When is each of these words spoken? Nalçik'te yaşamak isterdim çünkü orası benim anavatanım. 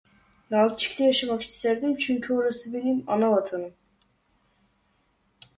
Nalçik'te 0.51 1.05
yaşamak 1.05 1.41
isterdim 1.41 1.95
çünkü 1.95 2.33
orası 2.33 2.73
benim 2.73 3.03
anavatanım. 3.07 3.73